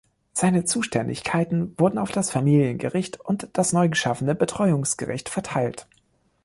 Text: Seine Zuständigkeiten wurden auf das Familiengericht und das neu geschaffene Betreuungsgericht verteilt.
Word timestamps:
Seine 0.33 0.65
Zuständigkeiten 0.65 1.75
wurden 1.77 1.99
auf 1.99 2.11
das 2.11 2.31
Familiengericht 2.31 3.19
und 3.19 3.49
das 3.53 3.71
neu 3.71 3.87
geschaffene 3.87 4.33
Betreuungsgericht 4.33 5.29
verteilt. 5.29 5.87